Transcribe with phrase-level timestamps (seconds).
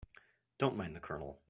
[0.57, 1.39] Don't mind the Colonel.